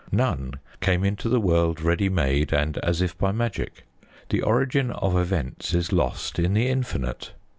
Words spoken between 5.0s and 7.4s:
events is lost in the infinite.